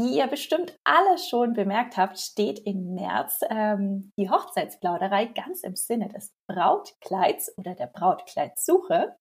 [0.00, 5.76] wie ihr bestimmt alle schon bemerkt habt, steht im März ähm, die Hochzeitsplauderei ganz im
[5.76, 9.14] Sinne des Brautkleids oder der Brautkleidsuche.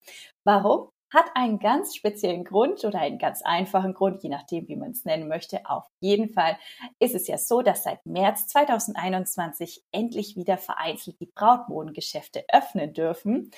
[0.45, 0.89] Warum?
[1.11, 5.05] Hat einen ganz speziellen Grund oder einen ganz einfachen Grund, je nachdem, wie man es
[5.05, 5.65] nennen möchte.
[5.65, 6.55] Auf jeden Fall
[6.99, 13.51] ist es ja so, dass seit März 2021 endlich wieder vereinzelt die Brautmodengeschäfte öffnen dürfen.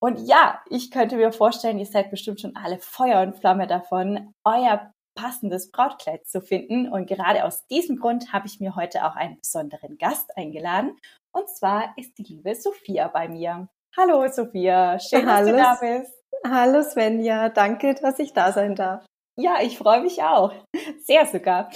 [0.00, 4.34] Und ja, ich könnte mir vorstellen, ihr seid bestimmt schon alle Feuer und Flamme davon,
[4.44, 6.88] euer passendes Brautkleid zu finden.
[6.88, 10.96] Und gerade aus diesem Grund habe ich mir heute auch einen besonderen Gast eingeladen.
[11.32, 13.68] Und zwar ist die liebe Sophia bei mir.
[13.96, 15.56] Hallo Sophia, schön, Hallo.
[15.56, 16.14] dass du da bist.
[16.46, 19.06] Hallo Svenja, danke, dass ich da sein darf.
[19.36, 20.52] Ja, ich freue mich auch.
[21.00, 21.70] Sehr sogar.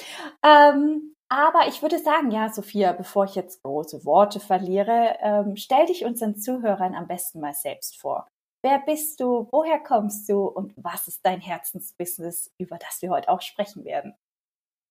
[0.45, 5.87] Ähm, aber ich würde sagen, ja, Sophia, bevor ich jetzt große Worte verliere, ähm, stell
[5.87, 8.29] dich unseren Zuhörern am besten mal selbst vor.
[8.63, 9.49] Wer bist du?
[9.53, 10.47] Woher kommst du?
[10.47, 14.15] Und was ist dein Herzensbusiness, über das wir heute auch sprechen werden?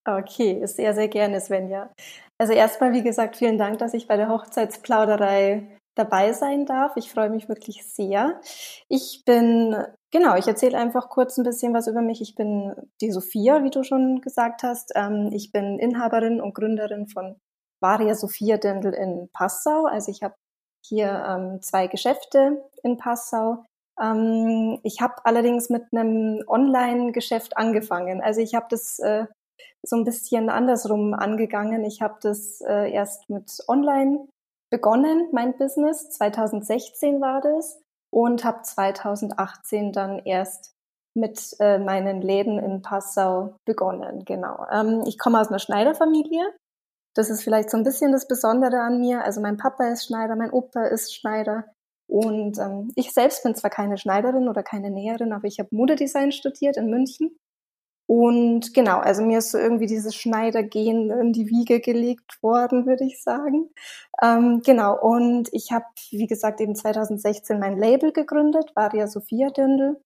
[0.08, 1.92] Okay, sehr, sehr gerne, Svenja.
[2.38, 6.96] Also erstmal, wie gesagt, vielen Dank, dass ich bei der Hochzeitsplauderei dabei sein darf.
[6.96, 8.40] Ich freue mich wirklich sehr.
[8.88, 9.76] Ich bin,
[10.12, 12.22] genau, ich erzähle einfach kurz ein bisschen was über mich.
[12.22, 14.94] Ich bin die Sophia, wie du schon gesagt hast.
[14.96, 17.36] Ähm, ich bin Inhaberin und Gründerin von
[17.82, 19.86] Varia Sophia Dendel in Passau.
[19.86, 20.36] Also ich habe
[20.88, 23.66] hier ähm, zwei Geschäfte in Passau.
[24.02, 28.22] Ähm, ich habe allerdings mit einem Online-Geschäft angefangen.
[28.22, 29.26] Also ich habe das äh,
[29.84, 31.84] so ein bisschen andersrum angegangen.
[31.84, 34.28] Ich habe das äh, erst mit Online
[34.70, 36.10] begonnen, mein Business.
[36.12, 40.74] 2016 war das und habe 2018 dann erst
[41.16, 44.24] mit äh, meinen Läden in Passau begonnen.
[44.26, 44.66] Genau.
[44.72, 46.54] Ähm, ich komme aus einer Schneiderfamilie.
[47.18, 49.24] Das ist vielleicht so ein bisschen das Besondere an mir.
[49.24, 51.66] Also mein Papa ist Schneider, mein Opa ist Schneider.
[52.08, 56.32] Und ähm, ich selbst bin zwar keine Schneiderin oder keine Näherin, aber ich habe Modedesign
[56.32, 57.36] studiert in München.
[58.06, 63.04] Und genau, also mir ist so irgendwie dieses Schneidergehen in die Wiege gelegt worden, würde
[63.04, 63.72] ich sagen.
[64.22, 70.00] Ähm, genau, und ich habe, wie gesagt, eben 2016 mein Label gegründet, Varia Sophia Dindel.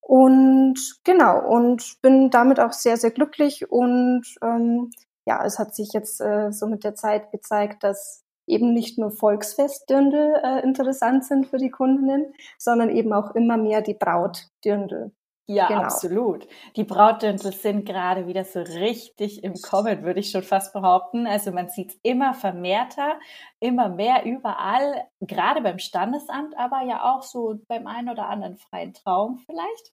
[0.00, 4.90] Und genau, und bin damit auch sehr, sehr glücklich und ähm,
[5.26, 9.10] ja, es hat sich jetzt äh, so mit der Zeit gezeigt, dass eben nicht nur
[9.10, 15.12] Volksfestdirndl äh, interessant sind für die Kundinnen, sondern eben auch immer mehr die Brautdirndl.
[15.52, 15.82] Ja, genau.
[15.82, 16.46] absolut.
[16.76, 21.26] Die Brautdirndl sind gerade wieder so richtig im Kommen, würde ich schon fast behaupten.
[21.26, 23.18] Also man sieht es immer vermehrter,
[23.60, 28.94] immer mehr überall, gerade beim Standesamt, aber ja auch so beim einen oder anderen freien
[28.94, 29.92] Traum vielleicht.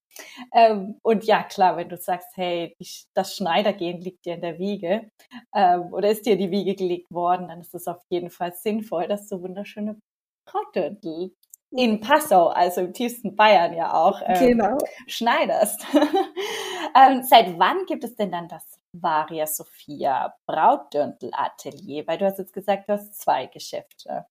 [0.54, 2.76] Ähm, und ja, klar, wenn du sagst, hey,
[3.14, 5.12] das Schneidergehen liegt dir in der Wiege
[5.54, 8.54] ähm, oder ist dir in die Wiege gelegt worden, dann ist es auf jeden Fall
[8.54, 10.00] sinnvoll, dass du wunderschöne
[10.46, 11.32] Brautdirndl
[11.72, 14.78] in Passau, also im tiefsten Bayern ja auch, ähm, genau.
[15.08, 15.86] schneiderst.
[16.96, 22.08] ähm, seit wann gibt es denn dann das Varia Sophia Brautdürntel Atelier?
[22.08, 24.26] Weil du hast jetzt gesagt, du hast zwei Geschäfte.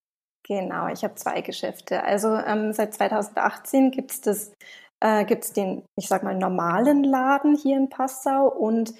[0.45, 2.03] Genau, ich habe zwei Geschäfte.
[2.03, 4.53] Also ähm, seit 2018 gibt es das,
[5.01, 8.95] äh, gibt's den, ich sag mal, normalen Laden hier in Passau und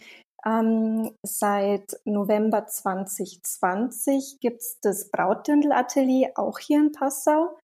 [0.47, 7.59] ähm, seit November 2020 gibt es das Brautdürntel Atelier auch hier in Passau.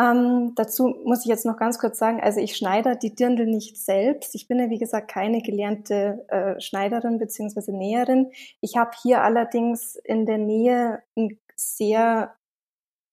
[0.00, 3.76] Ähm, dazu muss ich jetzt noch ganz kurz sagen, also ich schneide die Dirndl nicht
[3.76, 4.34] selbst.
[4.34, 8.30] Ich bin ja, wie gesagt, keine gelernte äh, Schneiderin beziehungsweise Näherin.
[8.60, 12.34] Ich habe hier allerdings in der Nähe ein sehr,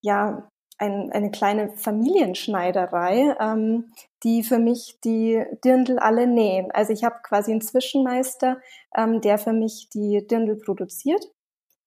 [0.02, 0.48] ja,
[0.78, 3.92] ein, eine kleine Familienschneiderei, ähm,
[4.24, 6.70] die für mich die Dirndl alle nähen.
[6.72, 8.60] Also ich habe quasi einen Zwischenmeister,
[8.96, 11.26] ähm, der für mich die Dirndl produziert.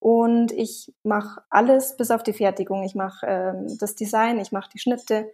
[0.00, 2.82] Und ich mache alles bis auf die Fertigung.
[2.84, 5.32] Ich mache ähm, das Design, ich mache die Schnitte.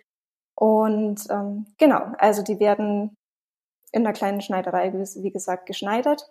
[0.56, 3.16] Und ähm, genau, also die werden
[3.92, 6.30] in einer kleinen Schneiderei, wie gesagt, geschneidert.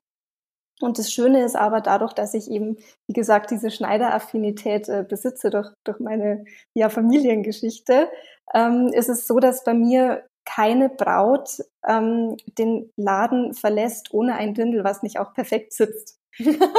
[0.82, 2.78] Und das Schöne ist aber dadurch, dass ich eben,
[3.08, 8.10] wie gesagt, diese Schneideraffinität äh, besitze durch, durch meine ja, Familiengeschichte,
[8.54, 14.54] ähm, ist es so, dass bei mir keine Braut ähm, den Laden verlässt ohne ein
[14.54, 16.20] Dündel, was nicht auch perfekt sitzt.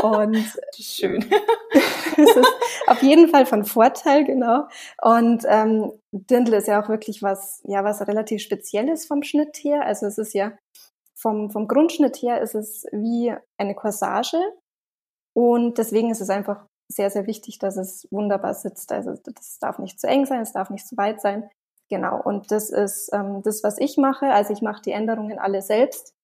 [0.03, 0.37] Und
[0.79, 1.25] schön.
[2.17, 2.53] es ist
[2.87, 4.67] auf jeden Fall von Vorteil, genau.
[5.01, 9.85] Und ähm, Dirndl ist ja auch wirklich was, ja, was relativ Spezielles vom Schnitt her.
[9.85, 10.53] Also es ist ja
[11.15, 14.39] vom, vom Grundschnitt her ist es wie eine Corsage
[15.35, 18.93] und deswegen ist es einfach sehr, sehr wichtig, dass es wunderbar sitzt.
[18.93, 21.49] Also das darf nicht zu eng sein, es darf nicht zu weit sein.
[21.91, 24.27] Genau, und das ist ähm, das, was ich mache.
[24.27, 26.15] Also ich mache die Änderungen alle selbst.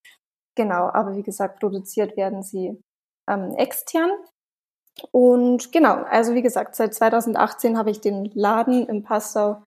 [0.56, 2.82] Genau, aber wie gesagt, produziert werden sie
[3.30, 4.10] ähm, extern.
[5.12, 9.62] Und genau, also wie gesagt, seit 2018 habe ich den Laden im Passau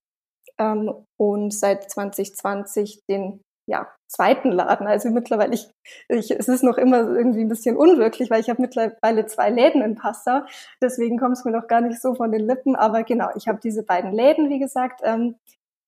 [0.59, 4.87] ähm, und seit 2020 den ja, zweiten Laden.
[4.87, 5.69] Also mittlerweile, ich,
[6.09, 9.81] ich, es ist noch immer irgendwie ein bisschen unwirklich, weil ich habe mittlerweile zwei Läden
[9.81, 10.41] in Passau.
[10.81, 12.75] Deswegen kommt es mir noch gar nicht so von den Lippen.
[12.75, 15.01] Aber genau, ich habe diese beiden Läden, wie gesagt.
[15.03, 15.35] Ähm,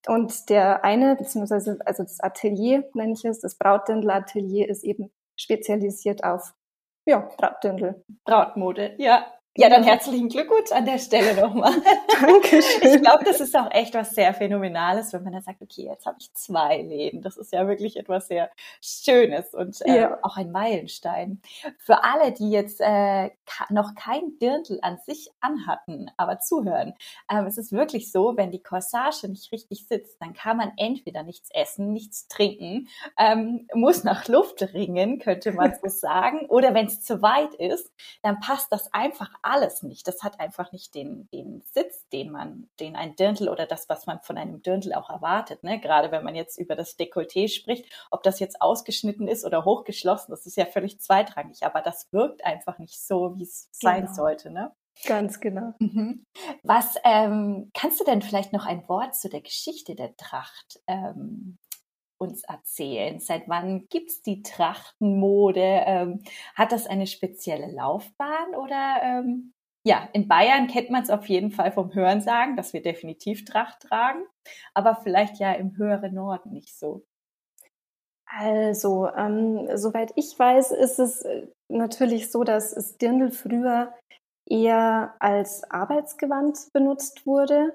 [0.07, 6.23] und der eine, beziehungsweise also das Atelier nenne ich es, das Brautdirndl-Atelier ist eben spezialisiert
[6.23, 6.53] auf
[7.05, 7.93] ja, Brautdirndl.
[8.25, 9.34] Brautmode, ja.
[9.57, 11.71] Ja, dann herzlichen Glückwunsch an der Stelle nochmal.
[12.21, 12.81] Dankeschön.
[12.81, 16.05] Ich glaube, das ist auch echt was sehr Phänomenales, wenn man dann sagt, okay, jetzt
[16.05, 17.21] habe ich zwei Läden.
[17.21, 20.19] Das ist ja wirklich etwas sehr Schönes und äh, ja.
[20.23, 21.41] auch ein Meilenstein.
[21.79, 23.29] Für alle, die jetzt äh,
[23.69, 26.93] noch kein Dirndl an sich anhatten, aber zuhören,
[27.31, 31.23] ähm, es ist wirklich so, wenn die Corsage nicht richtig sitzt, dann kann man entweder
[31.23, 36.87] nichts essen, nichts trinken, ähm, muss nach Luft ringen, könnte man so sagen, oder wenn
[36.87, 40.07] es zu weit ist, dann passt das einfach alles nicht.
[40.07, 44.05] Das hat einfach nicht den, den Sitz, den man, den ein Dirndl oder das, was
[44.05, 45.63] man von einem Dirndl auch erwartet.
[45.63, 45.79] Ne?
[45.79, 50.31] Gerade wenn man jetzt über das Dekolleté spricht, ob das jetzt ausgeschnitten ist oder hochgeschlossen,
[50.31, 51.63] das ist ja völlig zweitrangig.
[51.63, 53.93] Aber das wirkt einfach nicht so, wie es genau.
[53.93, 54.51] sein sollte.
[54.51, 54.71] Ne?
[55.03, 55.73] Ganz genau.
[55.79, 56.25] Mhm.
[56.63, 61.57] Was ähm, kannst du denn vielleicht noch ein Wort zu der Geschichte der Tracht ähm,
[62.17, 63.19] uns erzählen?
[63.19, 65.83] Seit wann gibt es die Trachtenmode?
[65.85, 66.23] Ähm,
[66.55, 69.53] hat das eine spezielle Laufbahn oder ähm,
[69.87, 73.81] ja, in Bayern kennt man es auf jeden Fall vom Hörensagen, dass wir definitiv Tracht
[73.81, 74.25] tragen,
[74.73, 77.05] aber vielleicht ja im höheren Norden nicht so.
[78.25, 83.93] Also, ähm, soweit ich weiß, ist es äh, natürlich so, dass das Dirndl früher
[84.47, 87.73] eher als Arbeitsgewand benutzt wurde.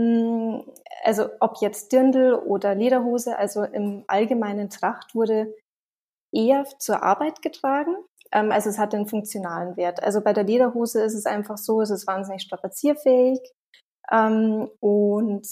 [0.00, 0.62] Hm,
[1.04, 5.54] also ob jetzt Dirndl oder Lederhose, also im allgemeinen Tracht wurde
[6.32, 7.96] eher zur Arbeit getragen.
[8.32, 10.02] Ähm, also es hat einen funktionalen Wert.
[10.02, 13.40] Also bei der Lederhose ist es einfach so, es ist wahnsinnig strapazierfähig
[14.10, 15.46] ähm, und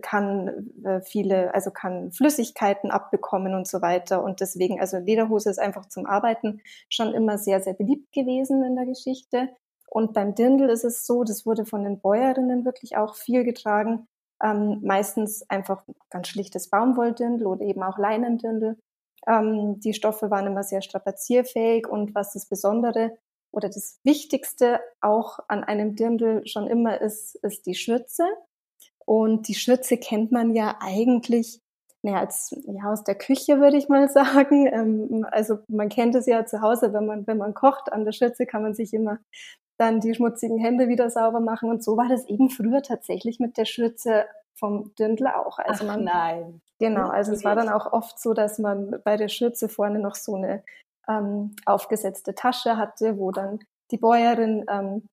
[0.00, 4.24] kann äh, viele, also kann Flüssigkeiten abbekommen und so weiter.
[4.24, 8.74] Und deswegen, also Lederhose ist einfach zum Arbeiten schon immer sehr, sehr beliebt gewesen in
[8.74, 9.50] der Geschichte.
[9.94, 14.08] Und beim Dirndl ist es so, das wurde von den Bäuerinnen wirklich auch viel getragen.
[14.42, 18.78] Ähm, meistens einfach ganz schlichtes Baumwolldirndl oder eben auch Leinendirndl.
[19.26, 23.18] Ähm, die Stoffe waren immer sehr strapazierfähig und was das Besondere
[23.52, 28.24] oder das Wichtigste auch an einem Dirndl schon immer ist, ist die Schürze.
[29.04, 31.60] Und die Schürze kennt man ja eigentlich
[32.04, 34.66] naja, als, ja, aus der Küche würde ich mal sagen.
[34.66, 38.12] Ähm, also man kennt es ja zu Hause, wenn man, wenn man kocht, an der
[38.12, 39.18] Schürze kann man sich immer
[39.82, 41.70] dann die schmutzigen Hände wieder sauber machen.
[41.70, 45.58] Und so war das eben früher tatsächlich mit der Schürze vom Dirndl auch.
[45.58, 46.60] Also Ach, man, nein.
[46.78, 50.14] Genau, also es war dann auch oft so, dass man bei der Schürze vorne noch
[50.14, 50.62] so eine
[51.08, 55.08] ähm, aufgesetzte Tasche hatte, wo dann die Bäuerin ähm,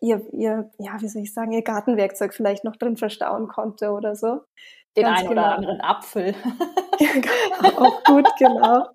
[0.00, 4.16] ihr, ihr, ja, wie soll ich sagen, ihr Gartenwerkzeug vielleicht noch drin verstauen konnte oder
[4.16, 4.40] so.
[4.96, 5.42] Den einen genau.
[5.42, 6.34] oder anderen Apfel.
[6.98, 8.86] genau, auch gut, genau.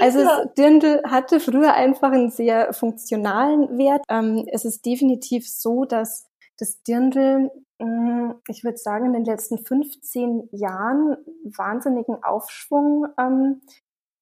[0.00, 0.44] Also ja.
[0.44, 4.02] das Dirndl hatte früher einfach einen sehr funktionalen Wert.
[4.08, 6.26] Ähm, es ist definitiv so, dass
[6.58, 13.62] das Dirndl, mm, ich würde sagen, in den letzten 15 Jahren wahnsinnigen Aufschwung ähm,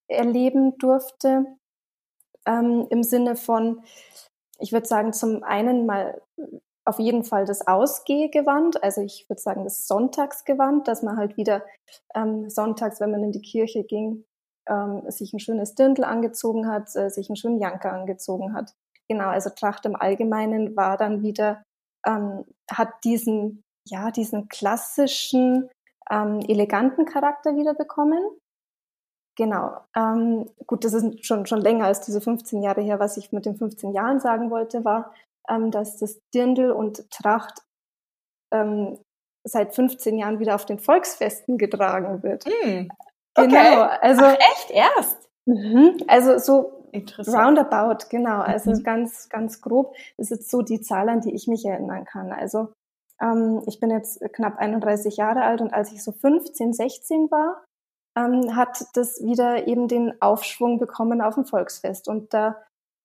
[0.09, 1.47] erleben durfte.
[2.47, 3.83] Ähm, Im Sinne von,
[4.59, 6.21] ich würde sagen, zum einen mal
[6.85, 11.63] auf jeden Fall das Ausgehgewand, also ich würde sagen das Sonntagsgewand, dass man halt wieder
[12.15, 14.25] ähm, sonntags, wenn man in die Kirche ging,
[14.69, 18.75] ähm, sich ein schönes Dirndl angezogen hat, äh, sich einen schönen Janker angezogen hat.
[19.09, 21.63] Genau, also Tracht im Allgemeinen war dann wieder,
[22.07, 25.71] ähm, hat diesen, ja, diesen klassischen,
[26.11, 28.23] ähm, eleganten Charakter wieder bekommen.
[29.37, 29.81] Genau.
[29.97, 32.99] Ähm, gut, das ist schon, schon länger als diese 15 Jahre her.
[32.99, 35.15] Was ich mit den 15 Jahren sagen wollte, war,
[35.49, 37.63] ähm, dass das Dirndl und Tracht
[38.53, 38.99] ähm,
[39.45, 42.47] seit 15 Jahren wieder auf den Volksfesten getragen wird.
[42.47, 42.89] Mm.
[43.39, 43.49] Okay.
[43.49, 45.29] Genau, also Ach, echt erst.
[45.47, 46.79] Mhm, also so
[47.27, 48.41] roundabout, genau.
[48.41, 48.83] Also mhm.
[48.83, 52.33] ganz ganz grob ist jetzt so die Zahl, an die ich mich erinnern kann.
[52.33, 52.73] Also
[53.21, 57.65] ähm, ich bin jetzt knapp 31 Jahre alt und als ich so 15, 16 war,
[58.17, 62.57] ähm, hat das wieder eben den Aufschwung bekommen auf dem Volksfest und da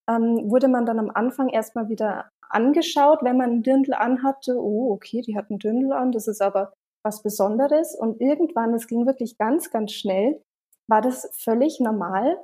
[0.09, 4.57] ähm, wurde man dann am Anfang erstmal wieder angeschaut, wenn man ein Dirndl anhatte.
[4.57, 7.95] Oh, okay, die hat ein Dirndl an, das ist aber was Besonderes.
[7.95, 10.41] Und irgendwann, es ging wirklich ganz, ganz schnell,
[10.87, 12.37] war das völlig normal,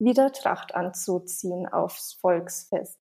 [0.00, 2.98] wieder Tracht anzuziehen aufs Volksfest.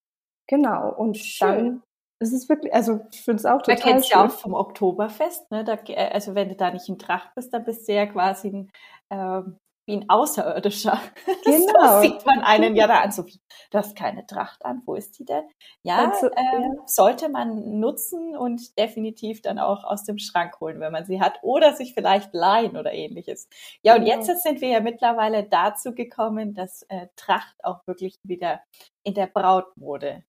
[0.48, 0.94] Genau.
[0.94, 1.48] Und Schön.
[1.48, 1.84] dann
[2.22, 5.50] es ist wirklich, also ich finde es auch total Man kennt ja auch vom Oktoberfest,
[5.50, 5.63] ne?
[5.63, 5.80] Da,
[6.12, 8.72] also wenn du da nicht in Tracht bist, dann bist du ja quasi ein,
[9.10, 9.58] ähm,
[9.92, 11.00] wie ein Außerirdischer.
[11.44, 12.02] Genau.
[12.02, 13.12] so sieht man einen ja da an.
[13.12, 15.44] So du hast keine Tracht an, wo ist die denn?
[15.84, 20.80] Ja, also, ähm, ja, sollte man nutzen und definitiv dann auch aus dem Schrank holen,
[20.80, 21.40] wenn man sie hat.
[21.42, 23.50] Oder sich vielleicht leihen oder ähnliches.
[23.82, 24.18] Ja, und genau.
[24.18, 28.62] jetzt sind wir ja mittlerweile dazu gekommen, dass äh, Tracht auch wirklich wieder
[29.04, 30.24] in der Brautmode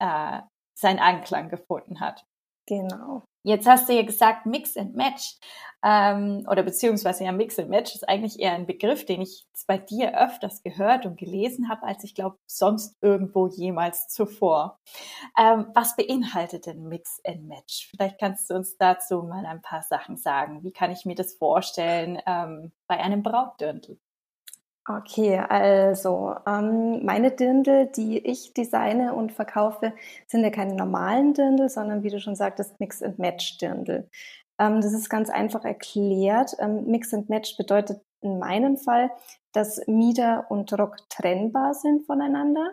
[0.00, 0.40] äh,
[0.78, 2.24] seinen Anklang gefunden hat.
[2.66, 3.22] Genau.
[3.48, 5.38] Jetzt hast du ja gesagt Mix and Match
[5.82, 9.78] ähm, oder beziehungsweise ja Mix and Match ist eigentlich eher ein Begriff, den ich bei
[9.78, 14.78] dir öfters gehört und gelesen habe, als ich glaube sonst irgendwo jemals zuvor.
[15.38, 17.88] Ähm, was beinhaltet denn Mix and Match?
[17.88, 20.62] Vielleicht kannst du uns dazu mal ein paar Sachen sagen.
[20.62, 23.98] Wie kann ich mir das vorstellen ähm, bei einem Brautdirndl?
[24.90, 29.92] Okay, also ähm, meine Dirndl, die ich designe und verkaufe,
[30.26, 34.08] sind ja keine normalen Dirndl, sondern wie du schon sagtest, Mix and Match Dirndl.
[34.58, 36.56] Ähm, das ist ganz einfach erklärt.
[36.58, 39.10] Ähm, Mix and Match bedeutet in meinem Fall,
[39.52, 42.72] dass Mieder und Rock trennbar sind voneinander.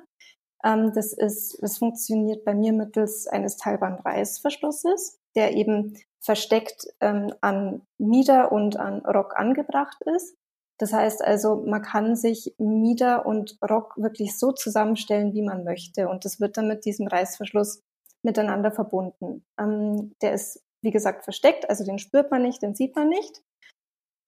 [0.64, 7.82] Ähm, das ist, das funktioniert bei mir mittels eines Teilband-Reißverschlusses, der eben versteckt ähm, an
[7.98, 10.38] Mieder und an Rock angebracht ist.
[10.78, 16.10] Das heißt also, man kann sich Mieder und Rock wirklich so zusammenstellen, wie man möchte.
[16.10, 17.82] Und das wird dann mit diesem Reißverschluss
[18.24, 19.46] miteinander verbunden.
[19.58, 23.42] Ähm, der ist, wie gesagt, versteckt, also den spürt man nicht, den sieht man nicht.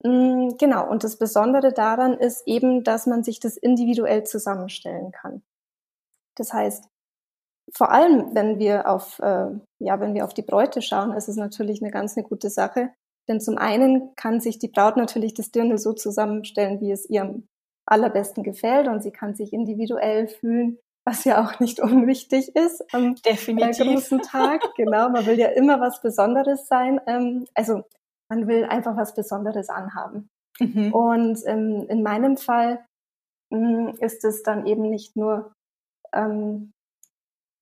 [0.04, 5.42] Mm, genau, und das Besondere daran ist eben, dass man sich das individuell zusammenstellen kann.
[6.36, 6.88] Das heißt,
[7.74, 9.50] vor allem, wenn wir auf, äh,
[9.80, 12.90] ja, wenn wir auf die Bräute schauen, ist es natürlich eine ganz eine gute Sache,
[13.28, 17.22] denn zum einen kann sich die Braut natürlich das Dirndl so zusammenstellen, wie es ihr
[17.22, 17.46] am
[17.86, 23.14] allerbesten gefällt und sie kann sich individuell fühlen, was ja auch nicht unwichtig ist am
[23.16, 23.86] Definitiv.
[23.86, 24.62] großen Tag.
[24.76, 27.00] Genau, man will ja immer was Besonderes sein.
[27.06, 27.82] Ähm, also
[28.30, 30.28] man will einfach was Besonderes anhaben.
[30.60, 30.92] Mhm.
[30.92, 32.84] Und ähm, in meinem Fall
[33.50, 35.52] mm, ist es dann eben nicht nur,
[36.12, 36.72] ähm,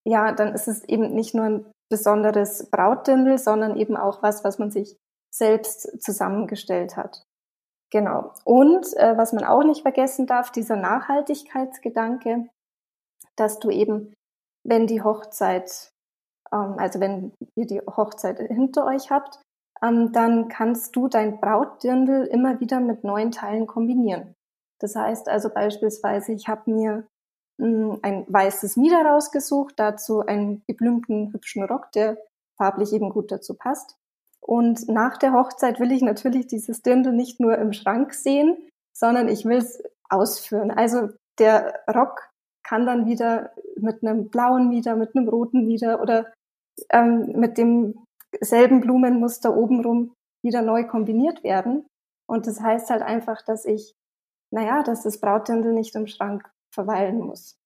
[0.04, 4.58] ja, dann ist es eben nicht nur ein besonderes Brautdirndl, sondern eben auch was, was
[4.58, 4.96] man sich
[5.35, 7.25] selbst zusammengestellt hat.
[7.90, 8.33] Genau.
[8.45, 12.49] Und äh, was man auch nicht vergessen darf, dieser Nachhaltigkeitsgedanke,
[13.37, 14.14] dass du eben,
[14.64, 15.92] wenn die Hochzeit,
[16.52, 19.40] ähm, also wenn ihr die Hochzeit hinter euch habt,
[19.83, 24.35] ähm, dann kannst du dein Brautdirndl immer wieder mit neuen Teilen kombinieren.
[24.80, 27.06] Das heißt also beispielsweise, ich habe mir
[27.59, 32.18] mh, hm, ein weißes Mieder rausgesucht, dazu einen geblümten hübschen Rock, der
[32.59, 33.97] farblich eben gut dazu passt.
[34.47, 38.57] Und nach der Hochzeit will ich natürlich dieses Dirndl nicht nur im Schrank sehen,
[38.97, 40.71] sondern ich will es ausführen.
[40.71, 42.31] Also der Rock
[42.62, 46.33] kann dann wieder mit einem blauen Mieder, mit einem roten Mieder oder
[46.91, 51.87] ähm, mit demselben Blumenmuster obenrum wieder neu kombiniert werden.
[52.29, 53.95] Und das heißt halt einfach, dass ich,
[54.53, 57.57] naja, dass das Brautdirndl nicht im Schrank verweilen muss.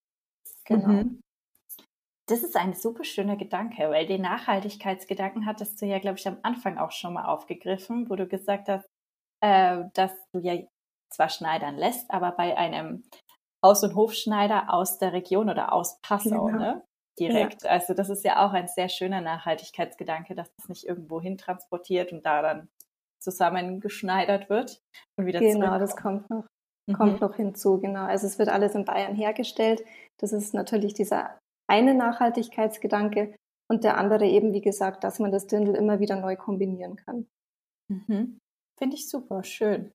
[0.65, 0.89] Genau.
[0.89, 1.21] Mhm.
[2.31, 6.39] Das ist ein super schöner Gedanke, weil den Nachhaltigkeitsgedanken hattest du ja, glaube ich, am
[6.43, 8.87] Anfang auch schon mal aufgegriffen, wo du gesagt hast,
[9.43, 10.55] äh, dass du ja
[11.13, 13.03] zwar schneidern lässt, aber bei einem
[13.67, 16.59] Haus- und Hofschneider aus der Region oder aus Passau, genau.
[16.59, 16.85] ne?
[17.19, 17.65] Direkt.
[17.65, 17.71] Ja.
[17.71, 22.13] Also das ist ja auch ein sehr schöner Nachhaltigkeitsgedanke, dass das nicht irgendwo hin transportiert
[22.13, 22.69] und da dann
[23.21, 24.81] zusammengeschneidert wird
[25.19, 26.47] und wieder Genau, das kommt noch,
[26.87, 26.95] mhm.
[26.95, 28.05] kommt noch hinzu, genau.
[28.05, 29.85] Also es wird alles in Bayern hergestellt.
[30.21, 33.35] Das ist natürlich dieser eine Nachhaltigkeitsgedanke
[33.71, 37.29] und der andere eben, wie gesagt, dass man das Dirndl immer wieder neu kombinieren kann.
[37.89, 38.39] Mhm.
[38.77, 39.93] Finde ich super, schön.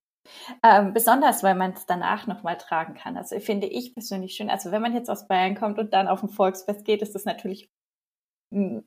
[0.62, 3.16] Ähm, besonders, weil man es danach nochmal tragen kann.
[3.16, 4.50] Also finde ich persönlich schön.
[4.50, 7.24] Also wenn man jetzt aus Bayern kommt und dann auf ein Volksfest geht, ist das
[7.24, 7.68] natürlich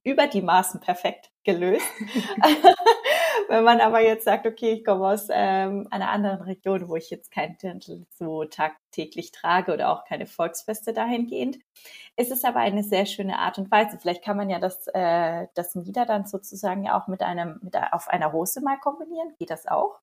[0.04, 1.86] über die Maßen perfekt gelöst.
[3.50, 7.10] Wenn man aber jetzt sagt, okay, ich komme aus ähm, einer anderen Region, wo ich
[7.10, 11.58] jetzt kein Dirndl so tagtäglich trage oder auch keine Volksfeste dahingehend,
[12.16, 13.98] ist es aber eine sehr schöne Art und Weise.
[14.00, 17.76] Vielleicht kann man ja das, äh, das Mieder dann sozusagen ja auch mit einem, mit,
[17.92, 19.34] auf einer Hose mal kombinieren.
[19.40, 20.00] Geht das auch?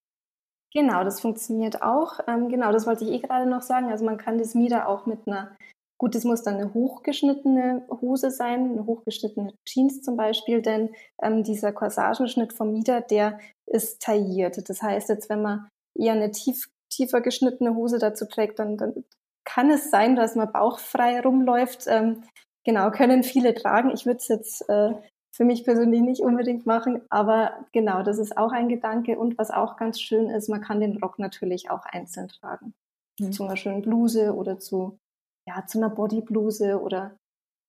[0.73, 2.19] Genau, das funktioniert auch.
[2.27, 3.93] Ähm, genau, das wollte ich eh gerade noch sagen.
[3.93, 5.57] Also man kann das Mieder auch mit einer
[5.99, 10.91] Gut, es muss dann eine hochgeschnittene Hose sein, eine hochgeschnittene Jeans zum Beispiel, denn
[11.23, 14.69] ähm, dieser Corsagenschnitt vom Mieder, der ist tailliert.
[14.69, 19.05] Das heißt, jetzt wenn man eher eine tief, tiefer geschnittene Hose dazu trägt, dann, dann
[19.47, 21.85] kann es sein, dass man bauchfrei rumläuft.
[21.87, 22.25] Ähm,
[22.65, 23.91] genau, können viele tragen.
[23.91, 24.93] Ich würde es jetzt äh,
[25.35, 29.19] für mich persönlich nicht unbedingt machen, aber genau, das ist auch ein Gedanke.
[29.19, 32.75] Und was auch ganz schön ist, man kann den Rock natürlich auch einzeln tragen.
[33.19, 33.33] mhm.
[33.33, 34.99] zu einer schönen Bluse oder zu,
[35.47, 37.19] ja, zu einer Bodybluse oder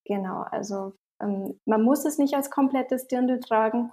[0.05, 3.91] genau, also ähm, man muss es nicht als komplettes Dirndl tragen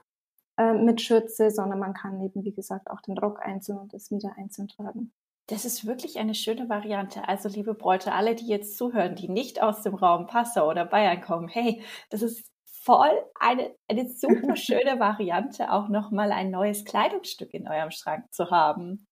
[0.57, 4.11] äh, mit Schürze, sondern man kann eben, wie gesagt, auch den Rock einzeln und das
[4.11, 5.13] Mieder einzeln tragen.
[5.49, 7.29] Das ist wirklich eine schöne Variante.
[7.29, 11.21] Also, liebe Bräute, alle, die jetzt zuhören, die nicht aus dem Raum Passau oder Bayern
[11.21, 12.51] kommen, hey, das ist
[12.85, 18.51] voll eine, eine super schöne Variante, auch nochmal ein neues Kleidungsstück in eurem Schrank zu
[18.51, 19.07] haben.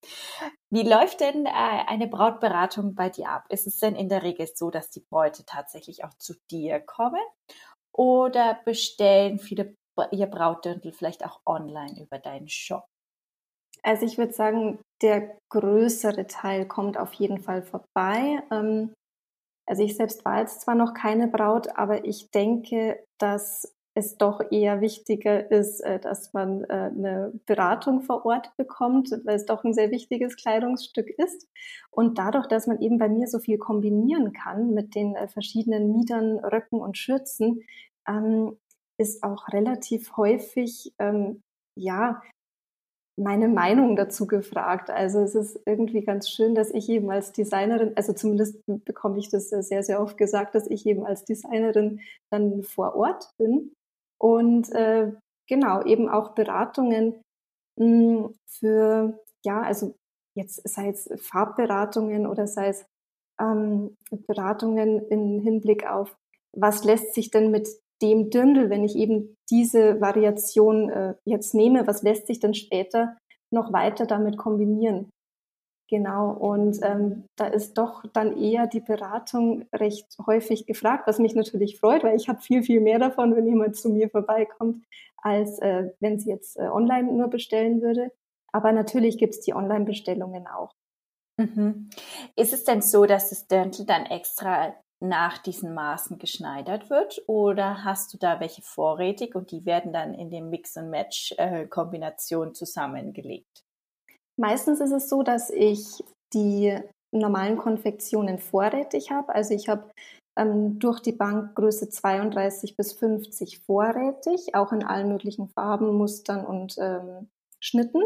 [0.71, 3.45] Wie läuft denn äh, eine Brautberatung bei dir ab?
[3.49, 7.23] Ist es denn in der Regel so, dass die Bräute tatsächlich auch zu dir kommen?
[7.93, 9.75] Oder bestellen viele
[10.11, 12.85] ihr Brautdirndl vielleicht auch online über deinen Shop?
[13.83, 18.43] Also ich würde sagen, der größere Teil kommt auf jeden Fall vorbei.
[18.51, 18.95] Ähm,
[19.67, 24.41] also ich selbst war jetzt zwar noch keine Braut, aber ich denke, dass es doch
[24.51, 29.65] eher wichtiger ist, äh, dass man äh, eine Beratung vor Ort bekommt, weil es doch
[29.65, 31.47] ein sehr wichtiges Kleidungsstück ist.
[31.91, 35.93] Und dadurch, dass man eben bei mir so viel kombinieren kann mit den äh, verschiedenen
[35.93, 37.63] Miedern, Röcken und Schürzen,
[38.09, 38.57] ähm,
[38.99, 41.43] ist auch relativ häufig ähm,
[41.77, 42.23] ja
[43.17, 44.91] meine Meinung dazu gefragt.
[44.91, 49.29] Also es ist irgendwie ganz schön, dass ich eben als Designerin, also zumindest bekomme ich
[49.29, 52.01] das sehr, sehr oft gesagt, dass ich eben als Designerin
[52.31, 53.73] dann vor Ort bin
[54.19, 55.13] und äh,
[55.47, 57.23] genau eben auch Beratungen
[57.77, 59.95] mh, hm, für, ja, also
[60.35, 62.87] jetzt sei es Farbberatungen oder sei es
[63.41, 66.17] ähm, Beratungen im Hinblick auf,
[66.55, 67.69] was lässt sich denn mit
[68.03, 73.17] dem Dirndl, wenn ich eben diese Variation äh, jetzt nehme, was lässt sich dann später
[73.53, 75.11] noch weiter damit kombinieren?
[75.89, 81.35] Genau, und ähm, da ist doch dann eher die Beratung recht häufig gefragt, was mich
[81.35, 84.83] natürlich freut, weil ich habe viel, viel mehr davon, wenn jemand zu mir vorbeikommt,
[85.19, 88.11] als äh, wenn sie jetzt äh, online nur bestellen würde.
[88.53, 90.73] Aber natürlich gibt es die Online-Bestellungen auch.
[91.39, 91.91] Mhm.
[92.37, 97.85] Ist es denn so, dass das Dirndl dann extra nach diesen Maßen geschneidert wird oder
[97.85, 103.65] hast du da welche vorrätig und die werden dann in dem Mix-and-Match-Kombination äh, zusammengelegt?
[104.39, 106.79] Meistens ist es so, dass ich die
[107.13, 109.35] normalen Konfektionen vorrätig habe.
[109.35, 109.91] Also ich habe
[110.37, 116.47] ähm, durch die Bank Größe 32 bis 50 vorrätig, auch in allen möglichen Farben, Mustern
[116.47, 117.29] und ähm,
[117.61, 118.03] Schnitten.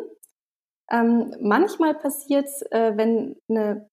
[0.90, 3.88] Ähm, manchmal passiert es, äh, wenn eine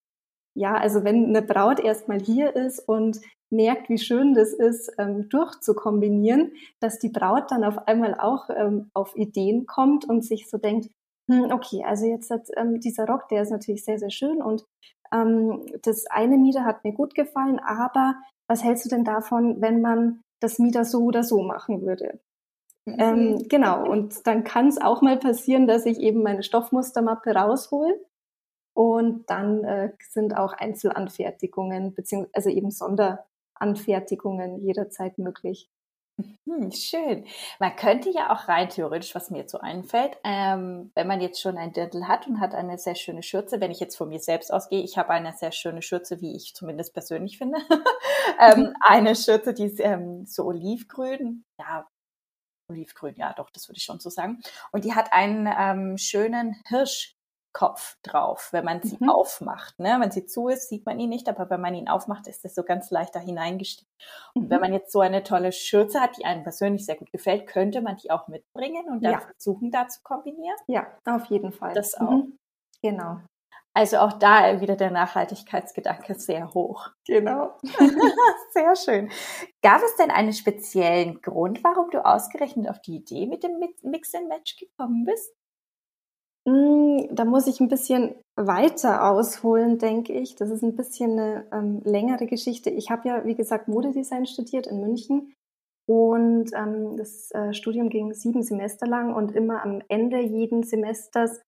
[0.55, 5.29] ja, also wenn eine Braut erstmal hier ist und merkt, wie schön das ist, ähm,
[5.29, 10.57] durchzukombinieren, dass die Braut dann auf einmal auch ähm, auf Ideen kommt und sich so
[10.57, 10.89] denkt,
[11.29, 14.65] hm, okay, also jetzt hat ähm, dieser Rock, der ist natürlich sehr, sehr schön und
[15.13, 18.15] ähm, das eine Mieder hat mir gut gefallen, aber
[18.47, 22.19] was hältst du denn davon, wenn man das Mieder so oder so machen würde?
[22.85, 22.95] Mhm.
[22.99, 27.99] Ähm, genau, und dann kann es auch mal passieren, dass ich eben meine Stoffmustermappe raushol
[28.73, 35.69] und dann äh, sind auch Einzelanfertigungen beziehungsweise also eben Sonderanfertigungen jederzeit möglich.
[36.45, 37.25] Hm, schön.
[37.59, 41.41] Man könnte ja auch rein theoretisch, was mir jetzt so einfällt, ähm, wenn man jetzt
[41.41, 44.19] schon ein Dirndl hat und hat eine sehr schöne Schürze, wenn ich jetzt von mir
[44.19, 47.57] selbst ausgehe, ich habe eine sehr schöne Schürze, wie ich zumindest persönlich finde.
[48.39, 48.73] ähm, mhm.
[48.81, 51.87] eine Schürze, die ist ähm, so olivgrün, ja,
[52.69, 54.41] olivgrün, ja, doch, das würde ich schon so sagen.
[54.71, 57.15] Und die hat einen ähm, schönen Hirsch
[57.53, 59.09] Kopf drauf, wenn man sie mhm.
[59.09, 59.79] aufmacht.
[59.79, 59.97] Ne?
[59.99, 62.55] Wenn sie zu ist, sieht man ihn nicht, aber wenn man ihn aufmacht, ist es
[62.55, 63.91] so ganz leicht da hineingestiegen.
[64.33, 64.61] Und wenn mhm.
[64.61, 67.97] man jetzt so eine tolle Schürze hat, die einem persönlich sehr gut gefällt, könnte man
[67.97, 69.19] die auch mitbringen und dann ja.
[69.19, 70.57] versuchen, da zu kombinieren.
[70.67, 71.73] Ja, auf jeden Fall.
[71.73, 72.09] Das auch.
[72.09, 72.37] Mhm.
[72.81, 73.19] Genau.
[73.75, 76.89] Also auch da wieder der Nachhaltigkeitsgedanke sehr hoch.
[77.07, 77.57] Genau.
[78.51, 79.11] sehr schön.
[79.63, 84.13] Gab es denn einen speziellen Grund, warum du ausgerechnet auf die Idee mit dem Mix
[84.13, 85.33] and Match gekommen bist?
[86.45, 90.35] Hm, da muss ich ein bisschen weiter ausholen, denke ich.
[90.35, 92.69] Das ist ein bisschen eine ähm, längere Geschichte.
[92.69, 95.33] Ich habe ja, wie gesagt, Modedesign studiert in München
[95.87, 101.41] und ähm, das äh, Studium ging sieben Semester lang und immer am Ende jeden Semesters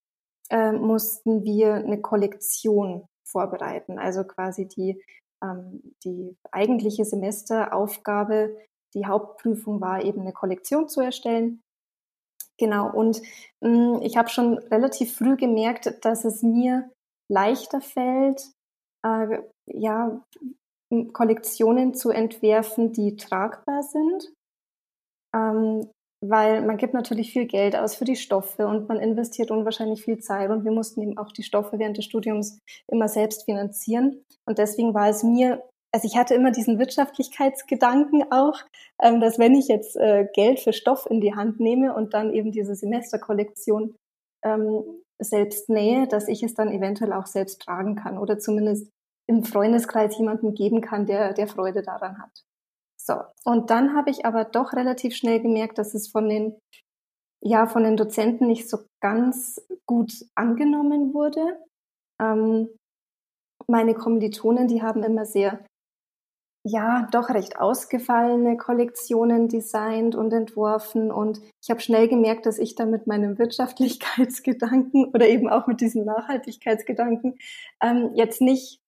[0.50, 4.00] äh, mussten wir eine Kollektion vorbereiten.
[4.00, 5.02] Also quasi die,
[5.44, 8.56] ähm, die eigentliche Semesteraufgabe,
[8.94, 11.62] die Hauptprüfung war eben eine Kollektion zu erstellen
[12.58, 13.22] Genau, und
[13.62, 16.90] mh, hm, ich habe schon relativ früh gemerkt, dass es mir
[17.30, 18.42] leichter fällt,
[19.06, 20.24] äh, ja,
[21.14, 24.32] Kollektionen zu entwerfen, die tragbar sind.
[25.36, 25.90] Ähm,
[26.22, 30.20] weil man gibt natürlich viel Geld aus für die Stoffe und man investiert unwahrscheinlich viel
[30.20, 34.24] Zeit und wir mussten eben auch die Stoffe während des Studiums immer selbst finanzieren.
[34.48, 35.62] Und deswegen war es mir
[35.96, 38.60] also ich hatte immer diesen Wirtschaftlichkeitsgedanken auch,
[39.02, 42.34] ähm, dass wenn ich jetzt äh, Geld für Stoff in die Hand nehme und dann
[42.34, 43.96] eben diese Semesterkollektion
[44.44, 44.84] ähm,
[45.20, 48.90] selbst nähe, dass ich es dann eventuell auch selbst tragen kann oder zumindest
[49.26, 52.44] im Freundeskreis jemanden geben kann, der, der Freude daran hat.
[52.98, 53.22] So.
[53.46, 56.60] Und dann habe ich aber doch relativ schnell gemerkt, dass es von den,
[57.42, 61.58] ja, von den Dozenten nicht so ganz gut angenommen wurde.
[62.22, 62.68] Ähm,
[63.68, 65.66] meine Kommilitonen, die haben immer sehr,
[66.68, 71.12] ja, doch recht ausgefallene Kollektionen designt und entworfen.
[71.12, 75.80] Und ich habe schnell gemerkt, dass ich da mit meinem Wirtschaftlichkeitsgedanken oder eben auch mit
[75.80, 77.38] diesen Nachhaltigkeitsgedanken
[77.84, 78.82] ähm, jetzt nicht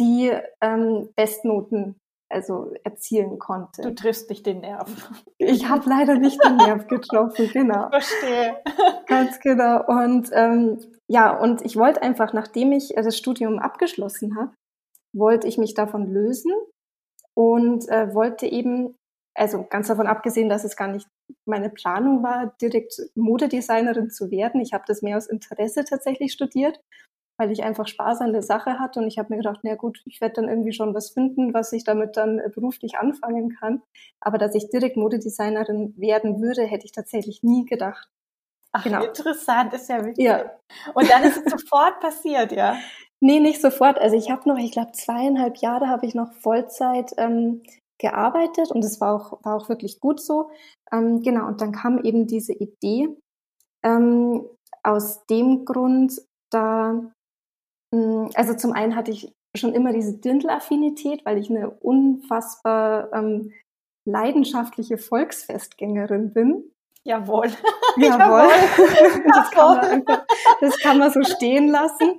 [0.00, 2.00] die ähm, Bestnoten
[2.30, 3.82] also erzielen konnte.
[3.82, 4.90] Du triffst nicht den Nerv.
[5.38, 7.90] Ich habe leider nicht den Nerv getroffen, genau.
[7.90, 8.56] Verstehe.
[9.06, 9.84] Ganz genau.
[9.86, 14.52] Und ähm, ja, und ich wollte einfach, nachdem ich das Studium abgeschlossen habe,
[15.12, 16.52] wollte ich mich davon lösen
[17.34, 18.96] und äh, wollte eben,
[19.36, 21.08] also ganz davon abgesehen, dass es gar nicht
[21.46, 24.60] meine Planung war, direkt Modedesignerin zu werden.
[24.60, 26.80] Ich habe das mehr aus Interesse tatsächlich studiert
[27.36, 30.00] weil ich einfach Spaß an der Sache hatte und ich habe mir gedacht, na gut,
[30.06, 33.82] ich werde dann irgendwie schon was finden, was ich damit dann äh, beruflich anfangen kann.
[34.20, 38.08] Aber dass ich direkt Modedesignerin werden würde, hätte ich tatsächlich nie gedacht.
[38.74, 39.04] Ach, genau.
[39.04, 40.24] interessant, ist ja wichtig.
[40.24, 40.50] Ja.
[40.94, 42.76] Und dann ist es sofort passiert, ja?
[43.20, 43.98] Nee, nicht sofort.
[43.98, 47.62] Also ich habe noch, ich glaube, zweieinhalb Jahre habe ich noch Vollzeit ähm,
[47.98, 50.50] gearbeitet und es war auch, war auch wirklich gut so.
[50.92, 53.08] Ähm, genau, und dann kam eben diese Idee
[53.82, 54.46] ähm,
[54.82, 57.14] aus dem Grund, da
[57.94, 63.52] Mm, also zum einen hatte ich schon immer diese Dirndl-Affinität, weil ich eine unfassbar ähm,
[64.04, 66.70] leidenschaftliche Volksfestgängerin bin.
[67.06, 67.48] Jawohl.
[67.98, 68.48] Jawohl.
[69.34, 70.24] das, kann man einfach,
[70.60, 72.16] das kann man so stehen lassen.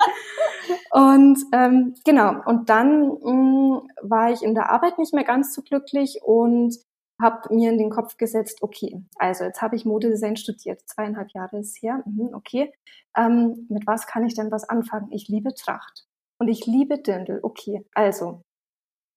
[0.92, 5.56] Und ähm, genau, und dann mh, mm, war ich in der Arbeit nicht mehr ganz
[5.56, 6.76] so glücklich und
[7.20, 11.60] habe mir in den Kopf gesetzt, okay, also jetzt habe ich Modedesign studiert, zweieinhalb Jahre
[11.60, 12.74] ist her, mhm, okay,
[13.18, 15.12] ähm, mit was kann ich denn was anfangen?
[15.12, 16.06] Ich liebe Tracht
[16.40, 18.42] und ich liebe Dirndl, okay, also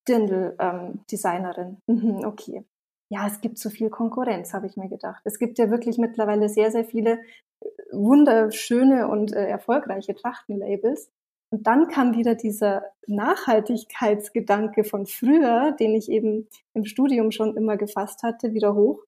[0.07, 2.65] Dirndl-Designerin, ähm, mhm, okay.
[3.11, 5.21] Ja, es gibt zu viel Konkurrenz, habe ich mir gedacht.
[5.25, 7.19] Es gibt ja wirklich mittlerweile sehr, sehr viele
[7.59, 11.09] äh, wunderschöne und äh, erfolgreiche Trachtenlabels.
[11.51, 17.75] Und dann kam wieder dieser Nachhaltigkeitsgedanke von früher, den ich eben im Studium schon immer
[17.75, 19.03] gefasst hatte, wieder hoch.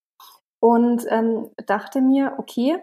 [0.60, 2.80] Und ähm, dachte mir, okay,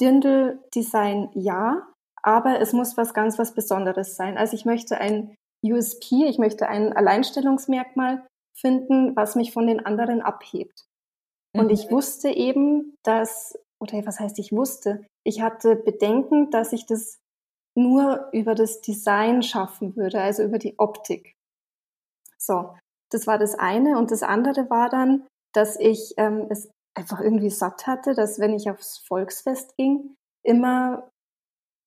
[0.00, 1.86] Dirndl-Design ja,
[2.22, 4.38] aber es muss was ganz was Besonderes sein.
[4.38, 10.20] Also ich möchte ein USP, ich möchte ein Alleinstellungsmerkmal finden, was mich von den anderen
[10.20, 10.86] abhebt.
[11.54, 11.92] Und ich mhm.
[11.92, 17.18] wusste eben, dass, oder was heißt ich wusste, ich hatte Bedenken, dass ich das
[17.76, 21.34] nur über das Design schaffen würde, also über die Optik.
[22.38, 22.74] So,
[23.10, 23.98] das war das eine.
[23.98, 28.54] Und das andere war dann, dass ich ähm, es einfach irgendwie satt hatte, dass wenn
[28.54, 31.10] ich aufs Volksfest ging, immer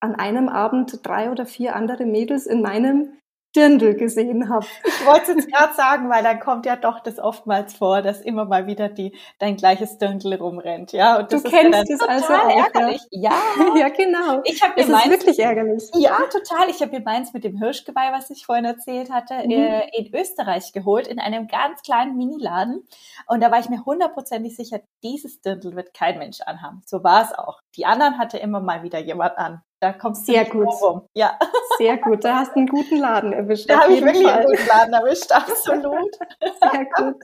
[0.02, 3.18] an einem Abend drei oder vier andere Mädels in meinem
[3.56, 4.66] Dirndl gesehen habe.
[4.84, 8.22] Ich wollte es jetzt gerade sagen, weil dann kommt ja doch das oftmals vor, dass
[8.22, 11.20] immer mal wieder die dein gleiches Dirndl rumrennt, ja.
[11.20, 13.02] Und das du kennst es also auch, ärgerlich.
[13.12, 13.32] Ja.
[13.58, 14.42] ja, ja genau.
[14.44, 15.84] Ich habe mir meins, wirklich ärgerlich.
[15.94, 16.70] Ja, total.
[16.70, 19.52] Ich habe mir meins mit dem Hirschgeweih, was ich vorhin erzählt hatte, mhm.
[19.52, 22.88] Äh, in Österreich geholt, in einem ganz kleinen Miniladen.
[23.28, 26.82] Und da war ich mir hundertprozentig sicher, dieses Dirndl wird kein Mensch anhaben.
[26.86, 27.62] So war es auch.
[27.76, 29.62] Die anderen hatte immer mal wieder jemand an.
[29.86, 30.66] Da kommst du sehr gut.
[30.82, 31.04] rum.
[31.14, 31.38] Ja.
[31.78, 32.24] Sehr gut.
[32.24, 33.70] Da hast du einen guten Laden erwischt.
[33.70, 34.40] Da habe ich wirklich Fall.
[34.40, 36.12] einen guten Laden erwischt, absolut.
[36.42, 37.24] Sehr gut.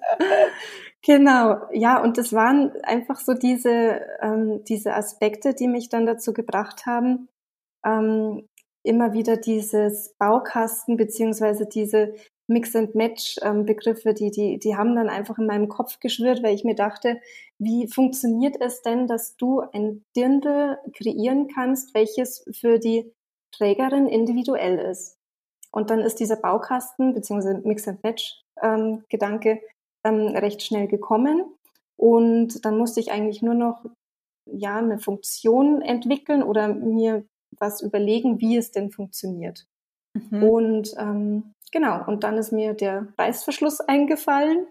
[1.04, 6.34] Genau, ja, und das waren einfach so diese, ähm, diese Aspekte, die mich dann dazu
[6.34, 7.30] gebracht haben,
[7.84, 8.48] ähm,
[8.84, 12.14] immer wieder dieses Baukasten beziehungsweise diese
[12.52, 16.76] Mix-and-Match-Begriffe, ähm, die, die, die haben dann einfach in meinem Kopf geschwirrt, weil ich mir
[16.76, 17.20] dachte,
[17.58, 23.12] wie funktioniert es denn, dass du ein Dirndl kreieren kannst, welches für die
[23.52, 25.18] Trägerin individuell ist?
[25.72, 27.62] Und dann ist dieser Baukasten bzw.
[27.64, 29.62] Mix-and-Match-Gedanke
[30.04, 31.46] ähm, recht schnell gekommen.
[31.96, 33.86] Und dann musste ich eigentlich nur noch
[34.46, 37.26] ja, eine Funktion entwickeln oder mir
[37.60, 39.68] was überlegen, wie es denn funktioniert.
[40.14, 40.44] Mhm.
[40.44, 44.68] Und ähm, genau, und dann ist mir der Reißverschluss eingefallen.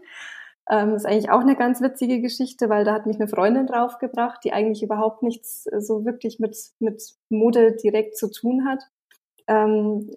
[0.70, 4.44] Ähm, ist eigentlich auch eine ganz witzige Geschichte, weil da hat mich eine Freundin draufgebracht,
[4.44, 8.85] die eigentlich überhaupt nichts äh, so wirklich mit, mit Mode direkt zu tun hat.
[9.48, 10.11] Ähm,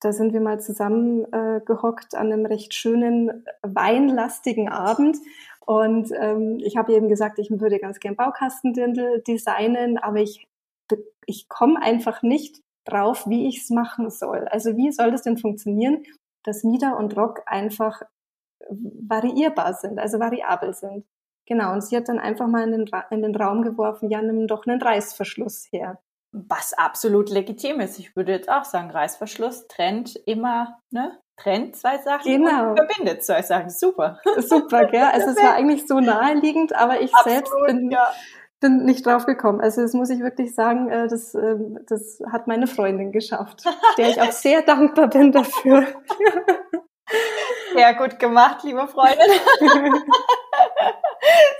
[0.00, 5.18] da sind wir mal zusammen äh, an einem recht schönen, weinlastigen Abend.
[5.66, 10.48] Und ähm, ich habe eben gesagt, ich würde ganz gern Baukastendirndl designen, aber ich,
[11.26, 14.48] ich komme einfach nicht drauf, wie ich es machen soll.
[14.48, 16.04] Also wie soll das denn funktionieren,
[16.44, 18.02] dass Mieder und Rock einfach
[18.68, 21.04] variierbar sind, also variabel sind.
[21.46, 24.46] Genau, und sie hat dann einfach mal in den, in den Raum geworfen, ja, nimm
[24.46, 25.98] doch einen Reißverschluss her.
[26.32, 27.98] Was absolut legitim ist.
[27.98, 31.18] Ich würde jetzt auch sagen, Reißverschluss trennt immer, ne?
[31.38, 32.70] Trennt zwei Sachen genau.
[32.70, 33.70] und verbindet zwei Sachen.
[33.70, 34.18] Super.
[34.38, 35.04] Super, gell?
[35.04, 38.12] Also es war eigentlich so naheliegend, aber ich absolut, selbst bin, ja.
[38.60, 39.60] Bin nicht drauf gekommen.
[39.60, 43.64] Also das muss ich wirklich sagen, äh, das, ähm, das hat meine Freundin geschafft,
[43.96, 45.86] der ich auch sehr dankbar bin dafür.
[47.72, 49.30] Sehr gut gemacht, liebe Freundin.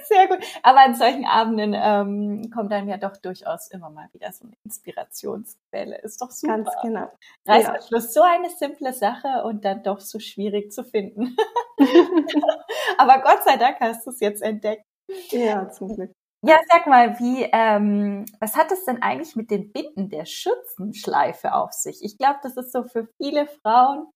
[0.05, 0.39] Sehr gut.
[0.63, 4.55] Aber an solchen Abenden ähm, kommt dann ja doch durchaus immer mal wieder so eine
[4.65, 5.99] Inspirationsquelle.
[5.99, 6.55] Ist doch super.
[6.55, 7.11] Ganz genau.
[7.47, 8.11] Reißverschluss, ja.
[8.11, 11.37] so eine simple Sache und dann doch so schwierig zu finden.
[12.99, 14.85] Aber Gott sei Dank hast du es jetzt entdeckt.
[15.31, 16.13] Ja, zum Glück.
[16.43, 21.53] Ja, sag mal, wie, ähm, was hat es denn eigentlich mit den Binden der Schützenschleife
[21.53, 21.99] auf sich?
[22.05, 24.07] Ich glaube, das ist so für viele Frauen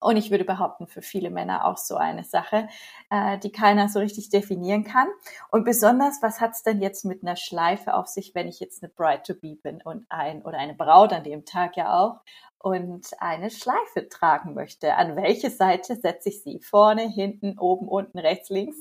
[0.00, 2.68] und ich würde behaupten, für viele Männer auch so eine Sache,
[3.10, 5.08] äh, die keiner so richtig definieren kann.
[5.50, 8.92] Und besonders, was hat's denn jetzt mit einer Schleife auf sich, wenn ich jetzt eine
[8.92, 12.20] Bride-to-be bin und ein oder eine Braut an dem Tag ja auch
[12.58, 14.96] und eine Schleife tragen möchte?
[14.96, 16.60] An welche Seite setze ich sie?
[16.60, 18.78] Vorne, hinten, oben, unten, rechts, links?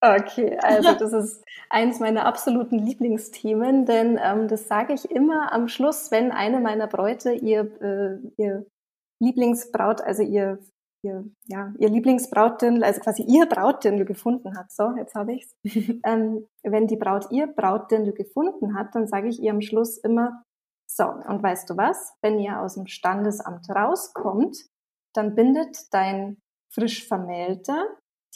[0.00, 5.66] Okay, also das ist eines meiner absoluten Lieblingsthemen, denn ähm, das sage ich immer am
[5.66, 8.64] Schluss, wenn eine meiner Bräute ihr, äh, ihr
[9.20, 10.60] Lieblingsbraut, also ihr,
[11.02, 14.70] ihr, ja, ihr Lieblingsbrautdirndl, also quasi ihr Brautdirndl gefunden hat.
[14.70, 15.56] So, jetzt habe ich's.
[16.04, 20.44] ähm, wenn die Braut ihr Brautdirndl gefunden hat, dann sage ich ihr am Schluss immer,
[20.88, 22.14] so, und weißt du was?
[22.22, 24.56] Wenn ihr aus dem Standesamt rauskommt,
[25.12, 26.38] dann bindet dein
[26.72, 27.84] frisch Vermählter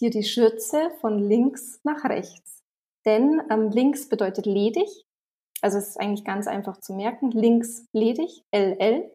[0.03, 2.63] dir die Schürze von links nach rechts.
[3.07, 4.89] Denn ähm, links bedeutet ledig,
[5.61, 9.11] also es ist eigentlich ganz einfach zu merken, links ledig, LL,